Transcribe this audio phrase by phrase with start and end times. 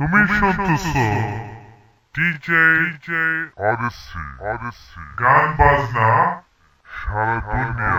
[0.00, 1.28] Donation to Soul.
[2.16, 2.48] DJ,
[3.04, 5.06] DJ Odyssey, Odyssey.
[5.18, 6.40] Gan Bazna.
[6.88, 7.92] Shaladunya.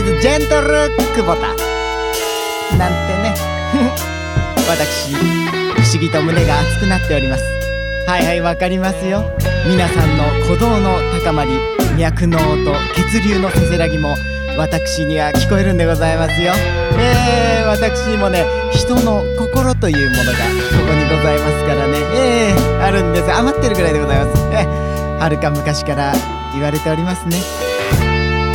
[0.00, 1.48] This is Gentle 久保田。
[2.78, 3.34] なんてね。
[4.66, 7.44] 私不思議と胸が熱くなっております。
[8.06, 9.30] はいはいわかりますよ。
[9.66, 11.50] 皆さんの鼓動の高まり
[11.98, 14.16] 脈の音血流のせせらぎも
[14.56, 16.54] 私には聞こえるんでございますよ。
[16.98, 20.38] えー、私にもね人の心というものがこ
[20.88, 21.98] こにございますからね。
[22.14, 23.30] えー、あるんです。
[23.30, 24.42] 余ってるぐらいでございます。
[24.52, 26.14] えーはるか昔から
[26.54, 27.36] 言われておりますね。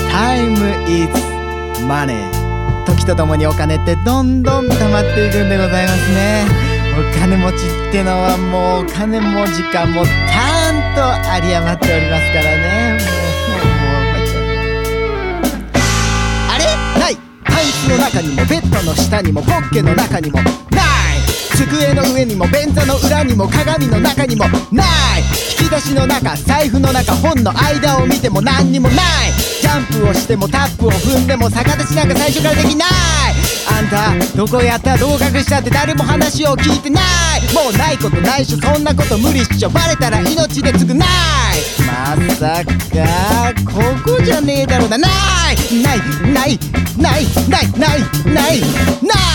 [0.09, 0.55] Time
[0.87, 1.34] is
[1.83, 2.29] money
[2.85, 6.45] 時とともにお金ってどんどん溜まっていくんでございますね。
[6.97, 11.01] お金持ちってのはもうお金も時間もたんと
[11.35, 12.97] 有り余っておりますからね。
[13.49, 14.43] もうもうもう参っちゃう
[16.53, 16.63] あれ
[17.01, 20.55] ないタンスの中にもベッドの下にもポッケの中にもない
[21.57, 24.83] 机の上にも便座の裏にも鏡の中にもな
[25.17, 25.21] い
[25.59, 28.97] 引き出しの中財布の中本の間を見ても何にもない
[29.65, 32.89] ジャンプをしてもタップを踏んでも逆立ちなんか最初からできない。
[33.67, 37.03] あんたどこやった合格したって誰も話を聞いてない。
[37.51, 40.97] もうないことないしょそんなこと無理っしょバレたら命で償い。
[40.99, 44.99] まさかここじゃねえだろうな。
[44.99, 45.99] ないない
[46.31, 46.59] ない
[46.99, 49.25] ないないないないない。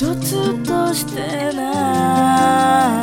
[0.00, 2.99] 一つとしてない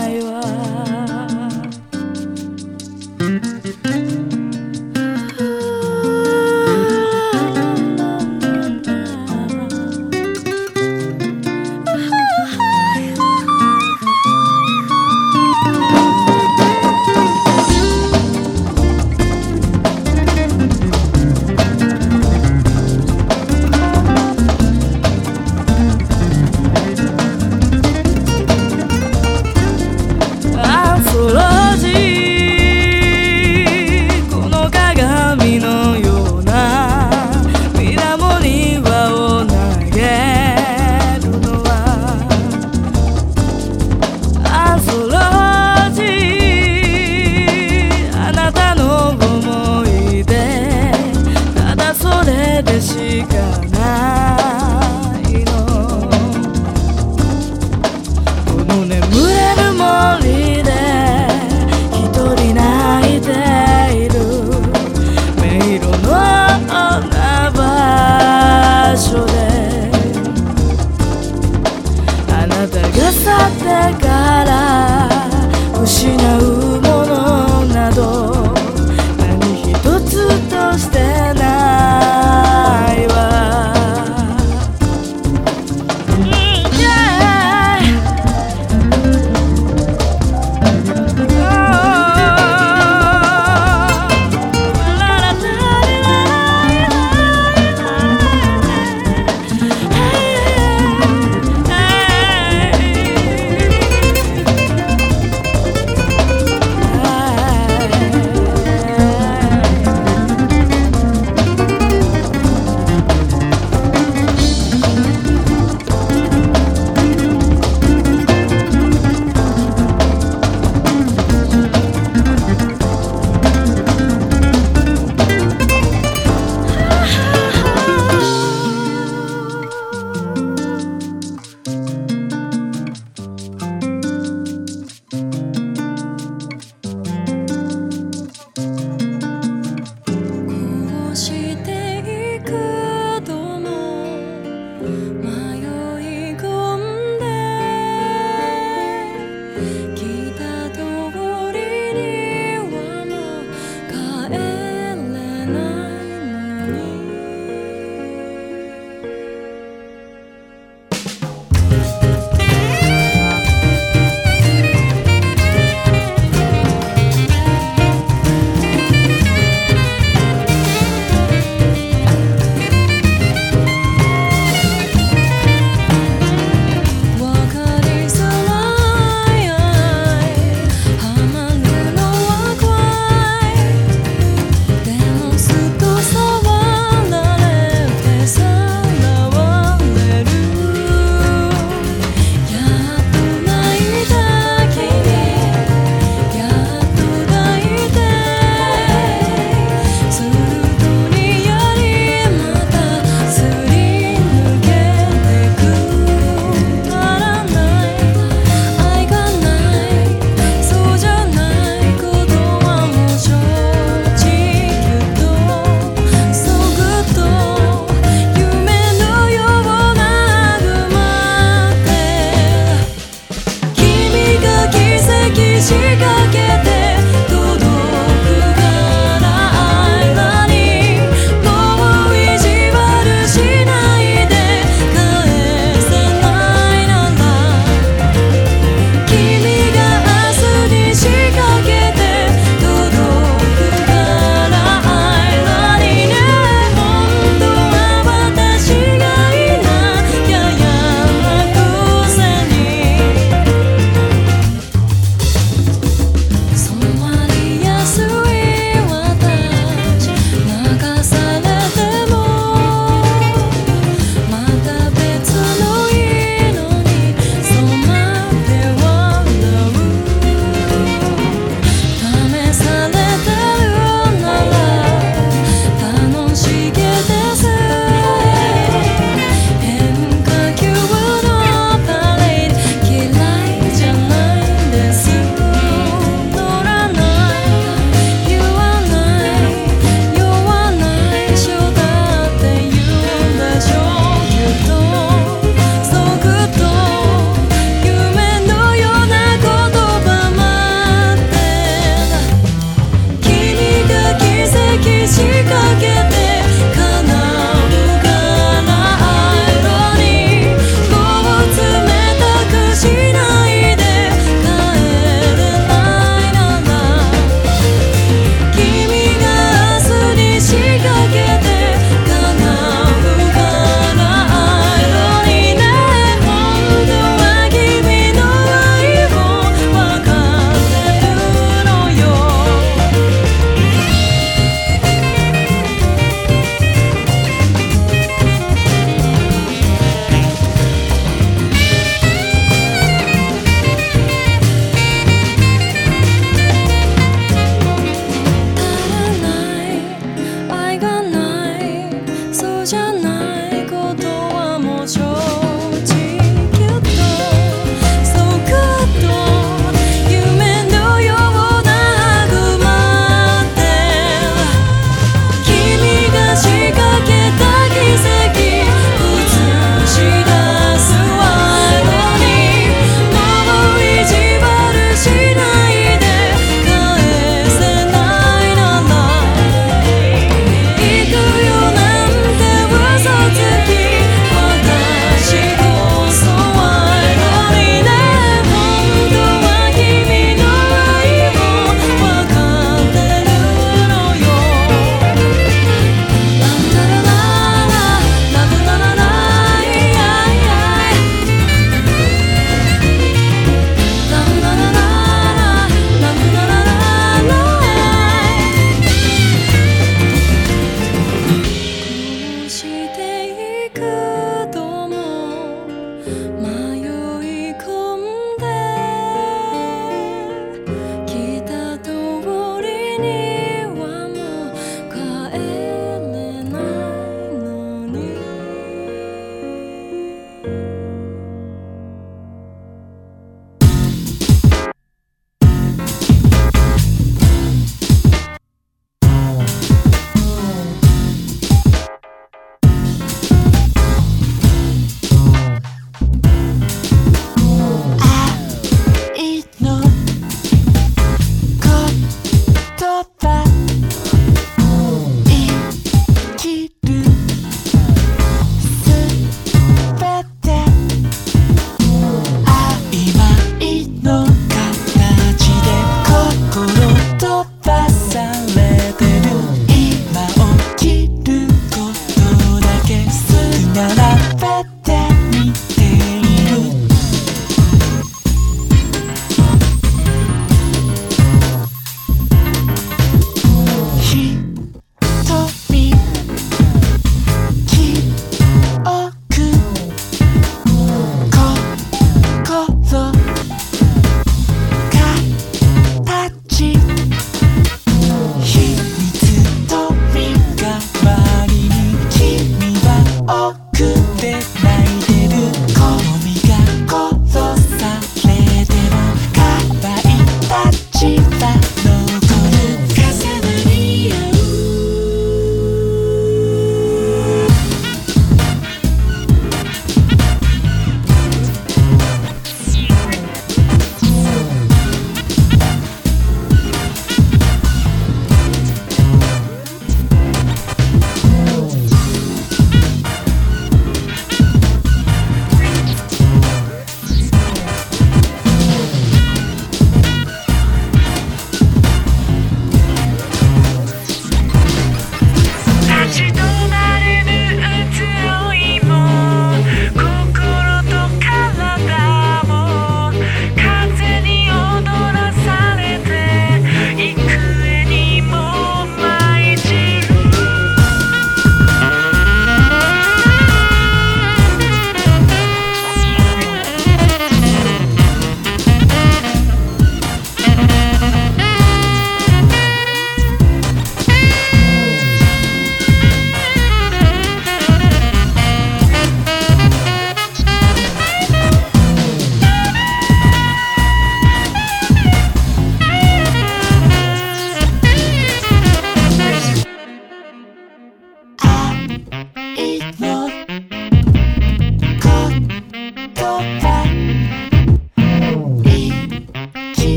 [52.62, 53.36] でしか
[53.78, 54.17] ない。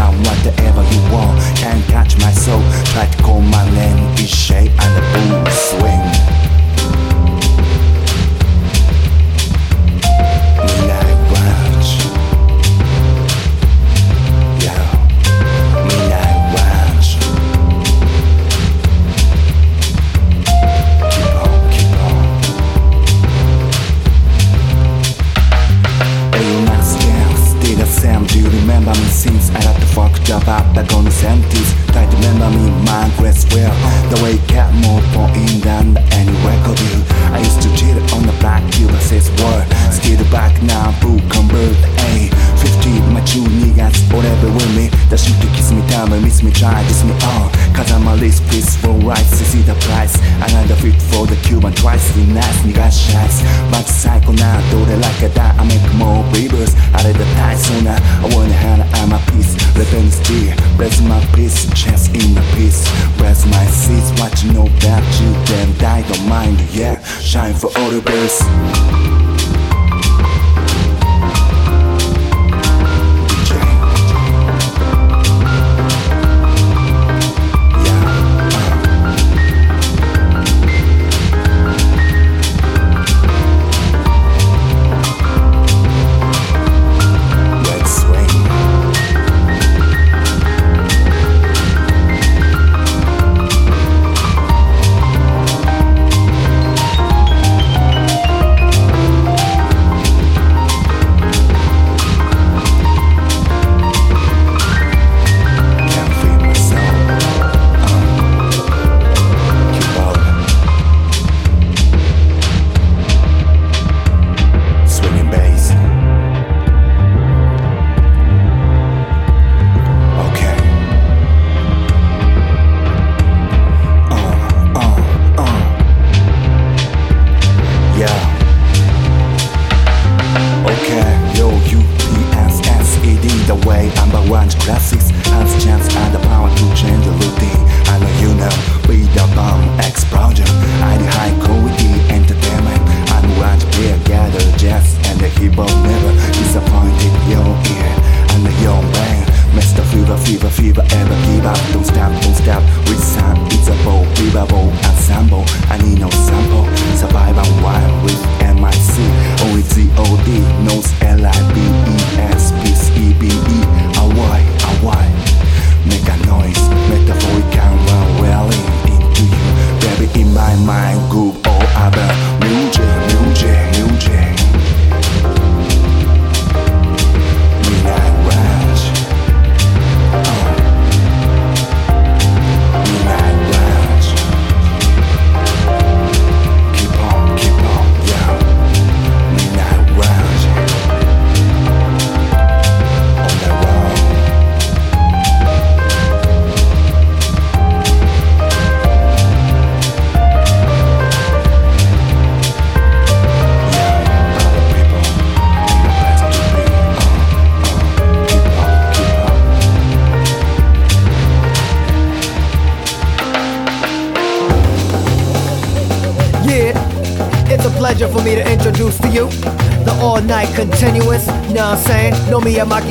[0.00, 1.36] sound whatever you want.
[1.60, 3.59] Can't catch my soul, try to call my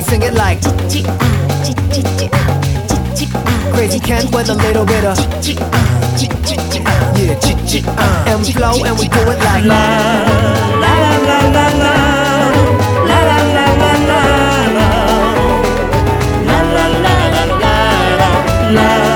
[0.09, 0.59] sing it like
[3.73, 5.17] Crazy Ken with a little bit of
[7.15, 7.37] Yeah,
[7.87, 9.85] uh, and we flow and we do it like La
[10.83, 10.95] la
[11.29, 11.93] la la la.
[13.09, 14.21] La La la la la la.
[16.47, 17.73] La La la la la la.
[18.73, 19.08] La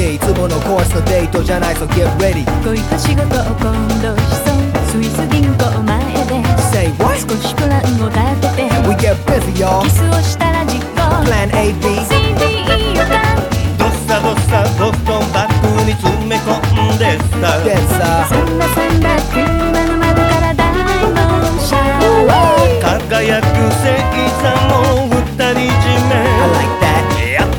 [0.00, 2.44] いつものコースのデートじゃない So get ready.
[2.64, 4.56] 恋と仕事を今度しそう。
[4.88, 6.40] スイス銀行前で。
[6.72, 7.20] Say what?
[7.20, 8.18] 少しプランを立
[8.56, 8.70] てて。
[8.88, 9.82] We get busy y'all.
[9.82, 12.00] キスをしたら実行 Plan A B.
[12.08, 12.64] CD
[12.96, 13.36] 予感
[13.76, 17.60] どっさどっさボストンバッグに詰め込んでさ。
[17.64, 20.64] Yes uh そんなそんな車の窓から大
[21.12, 21.76] のシャ
[22.24, 23.44] ワー輝く
[23.84, 23.92] 星
[24.40, 24.72] 座も
[25.08, 25.20] 二
[25.54, 26.19] 人占 I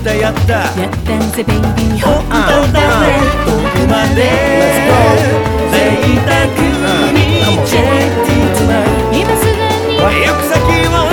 [0.01, 0.53] ったやった。
[0.53, 2.01] やったんぜベイビー。
[2.01, 2.09] だ
[3.01, 3.13] ぜ
[3.45, 4.19] どこまで。
[4.57, 4.93] Let's go
[5.71, 5.77] 贅
[6.25, 6.33] 沢
[7.13, 7.21] に
[9.13, 9.51] 今すぐ
[9.87, 10.01] に。
[10.33, 11.10] く先を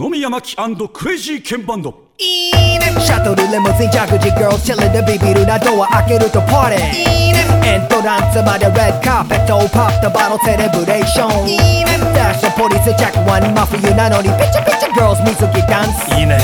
[0.00, 0.56] 野宮真紀
[0.88, 6.80] クレイジーケンバンドシャトルレモジンジャグジー girls chillin' でビビるなドア開けるとパー。
[6.80, 12.16] ティーエントランスまでレッドカーペットポップとバトルセレブレーション。
[12.16, 16.08] ダッシュポリスチェックワンマフィーなのにピチャピチャ girls 水着ダンス。
[16.16, 16.40] いいね。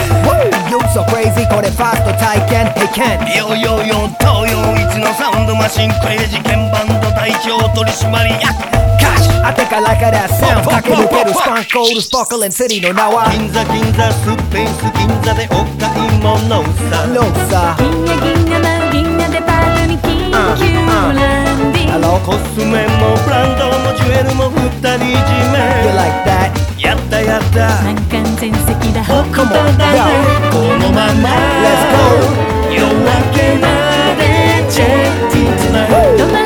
[0.68, 2.68] You so crazy これファースト体験。
[3.56, 5.90] ーヨー東洋一のサウンドマシン。
[6.04, 8.75] クレイジーケンバンド代表取締役
[9.46, 20.98] Gosh I think I like how that sound 駆け抜けるスパンコールスパークリンシティの名は銀座銀座スペース銀座でお買い物さ No sir 銀河銀河な銀河デパートに緊急ラ
[21.54, 26.50] ンディング Hello コスメもブランドもジュエルも二人占 You め like that
[26.82, 30.10] やったやった満館全席だホット Come だ yo
[30.50, 31.30] このまま
[31.62, 33.70] Let's go 夜明けま
[34.18, 36.45] でチェッティトゥナイ止ま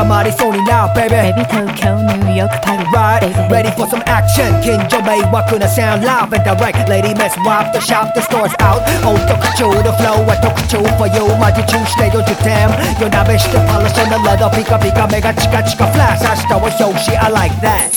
[0.00, 1.20] somebody phony now, baby.
[1.28, 2.88] Baby Tokyo, New York, Paris.
[2.88, 3.52] Right, baby.
[3.52, 4.48] ready for some action.
[4.64, 6.88] Kim Jong, baby, what 매일 와꾸나 sound loud and direct.
[6.88, 8.80] Lady mess wipe the shop, the store's out.
[9.04, 11.26] Oh, Tokyo, the flow, I Tokyo for you.
[11.36, 12.70] 마주 출시되어 주템.
[12.98, 14.48] You're not bitch, the polish on the leather.
[14.56, 16.24] Pika pika, mega chica chica flash.
[16.24, 17.92] 아시다워, 요시, I like that.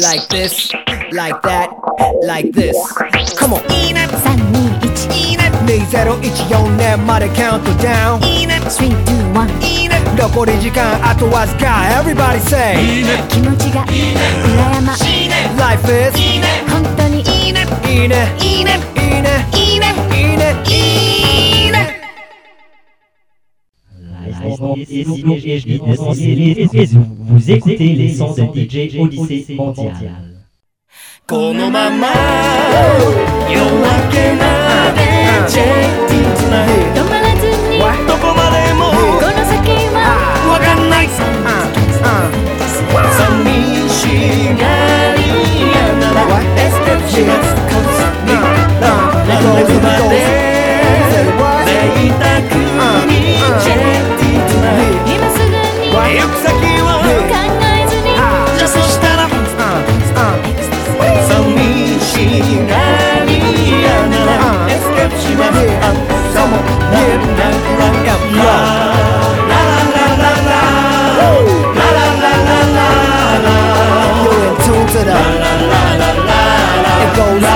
[0.00, 0.72] Like this,
[1.12, 1.68] like that,
[2.24, 2.76] like this.
[3.36, 3.62] Come on.
[3.68, 6.76] 2, 3, 2, 1.
[6.78, 8.20] 내 말에 count down.
[8.20, 9.91] 3, 2, 1.
[10.16, 11.66] どこに時間あとわずか
[12.02, 12.74] Everybody say.
[12.76, 21.98] いいね気持ちがいいね羨ましいね Life is いいね本当にいいねいいねいいねいいねいいねいいねいいね
[27.28, 29.92] Vous écoutez les sons de DJ au lycée mondial.
[29.92, 30.32] mondial.
[42.02, 42.30] uh.
[42.92, 43.12] Wow.
[43.16, 47.61] Sono mici, Gary, and the
[77.14, 77.51] Go.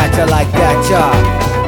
[0.00, 1.59] gotcha like that, yeah.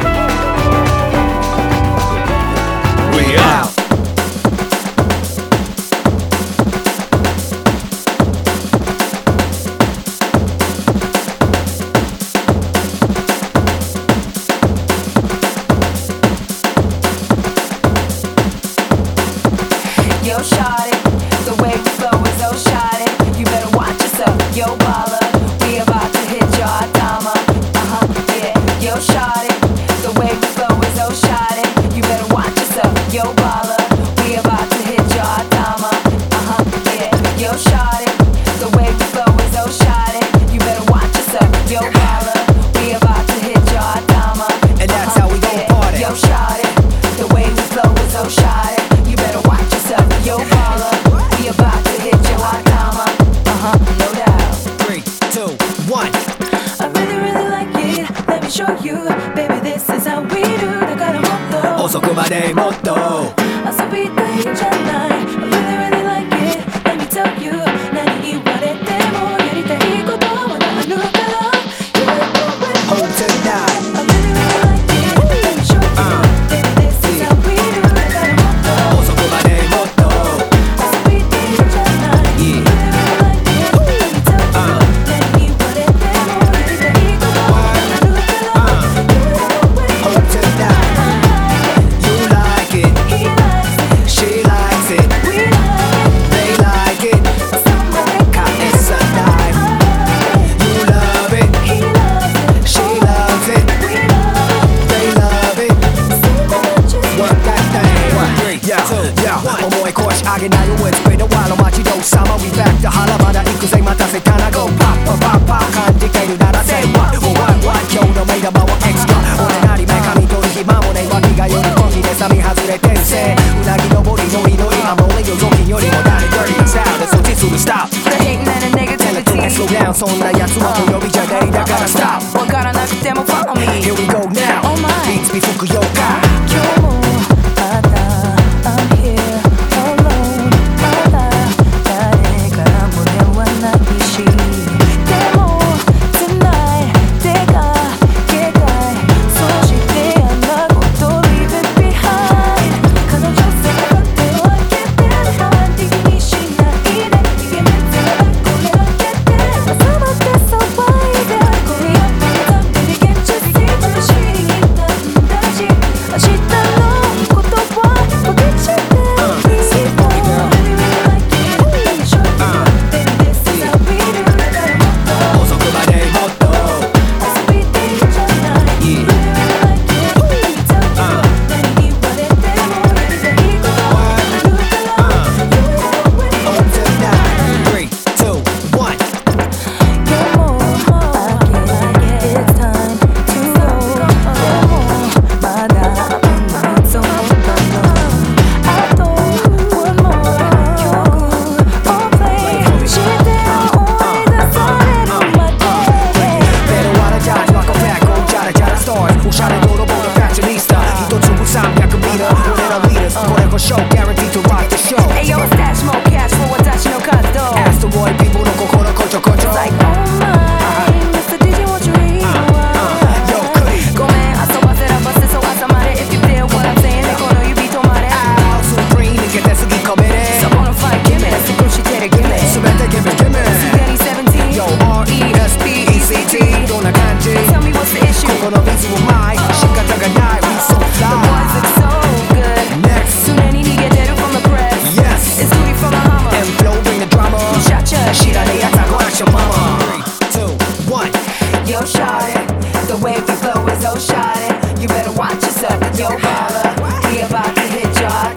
[255.62, 258.08] Yo, we about to hit your.
[258.08, 258.32] Uh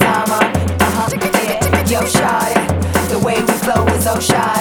[0.80, 1.10] huh,
[1.90, 3.10] yo, shot it.
[3.10, 4.55] The way we flow is so shy.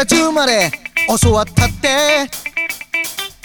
[0.00, 0.70] から10まで
[1.22, 1.88] 教わったって。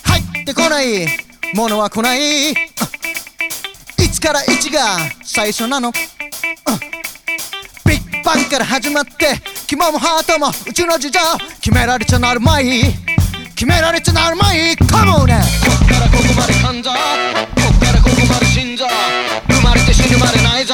[0.03, 1.07] 入ってこない。
[1.53, 2.53] ものは来ない。
[3.97, 5.91] 1から1が最初なの？
[5.91, 5.97] ビ
[7.97, 9.35] ッグバンから始まって
[9.67, 11.19] 肝もハートもうちの事情
[11.61, 12.81] 決められちゃなるまい。
[13.55, 14.75] 決められちゃなるまい。
[14.77, 18.85] カモねこっからここまで感情こっからここまで心臓
[19.49, 20.64] 生まれて死ぬまでない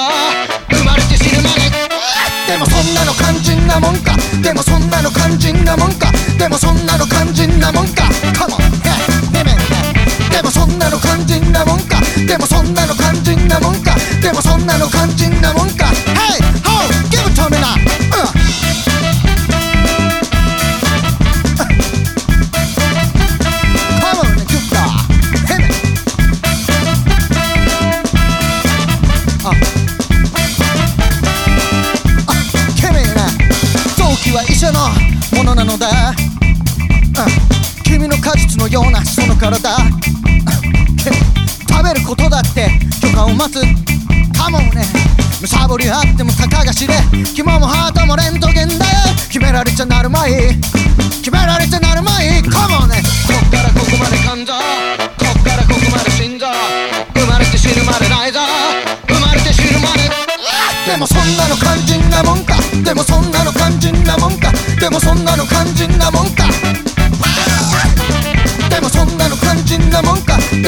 [2.52, 4.12] でもそんなの肝心なもんか。
[4.43, 6.12] でもそんなの肝心なもんか。
[6.38, 8.04] でもそんなの肝心なもんか。
[8.38, 8.60] カモン
[9.32, 9.58] ヘメン
[10.30, 12.02] でもそんなの肝心なもんか。
[12.28, 13.95] でもそんなの肝心なもんか。
[14.22, 15.86] でもそんなの肝心なもんか。
[15.86, 16.61] Hey!
[38.72, 39.60] ようなその体。
[41.68, 42.70] 食べることだって
[43.02, 43.60] 許可を待つ。
[44.38, 44.86] かもね。
[45.42, 46.94] むさぼりあってもたかが知れ。
[47.36, 48.92] 肝もハートもレントゲンだよ。
[49.28, 50.56] 決められちゃなるまい。
[51.20, 52.42] 決められちゃなるまい。
[52.44, 53.04] かもね。
[53.28, 54.60] こっからここまで肝臓こ
[55.38, 56.46] っからここまで心臓
[57.14, 58.40] 生まれて死ぬまでないぞ
[59.08, 60.10] 生まれて死ぬまで。
[60.90, 62.56] でもそんなの肝心なもんか。
[62.86, 64.54] でもそんなの肝心なもんか。
[64.80, 66.46] でもそんなの肝心なもんか。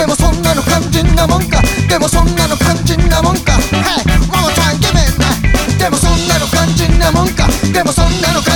[0.03, 1.61] でもそんなの肝心なもんか。
[1.87, 3.53] でもそんなの肝心なもんか。
[3.71, 4.03] Hey!
[4.27, 5.31] もうちゃん決めんな
[5.79, 7.47] でもそんなの肝心なもんか。
[7.71, 8.52] でもそんなの肝心なも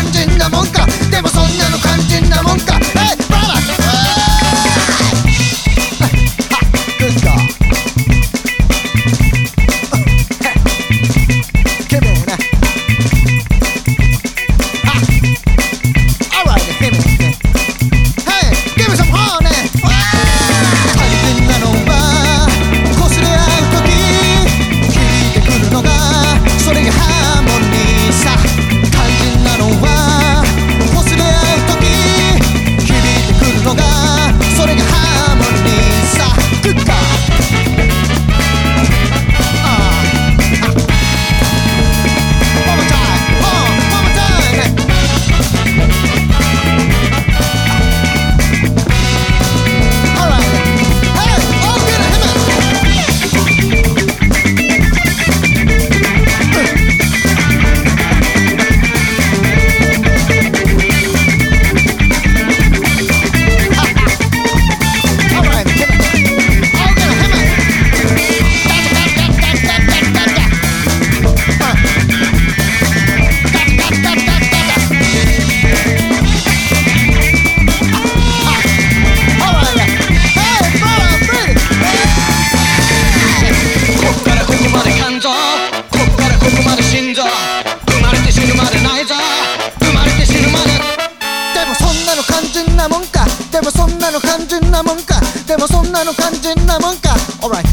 [94.78, 95.20] なもんか。
[95.48, 97.10] でもそんなの肝心なもんか。
[97.42, 97.67] Alright,